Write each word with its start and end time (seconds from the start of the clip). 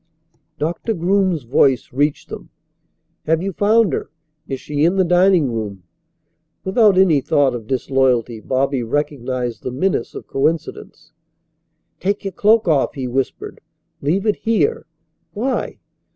Doctor 0.57 0.95
Groom's 0.95 1.43
voice 1.43 1.93
reached 1.93 2.29
them. 2.29 2.49
"Have 3.27 3.43
you 3.43 3.53
found 3.53 3.93
her? 3.93 4.09
Is 4.47 4.59
she 4.59 4.83
in 4.83 4.95
the 4.95 5.03
dining 5.03 5.51
room?" 5.51 5.83
Without 6.63 6.97
any 6.97 7.21
thought 7.21 7.53
of 7.53 7.67
disloyalty 7.67 8.39
Bobby 8.39 8.81
recognized 8.81 9.61
the 9.61 9.69
menace 9.69 10.15
of 10.15 10.25
coincidence. 10.25 11.11
"Take 11.99 12.25
your 12.25 12.31
cloak 12.33 12.67
off," 12.67 12.95
he 12.95 13.07
whispered. 13.07 13.61
"Leave 14.01 14.25
it 14.25 14.37
here." 14.37 14.87
"Why?" 15.33 15.77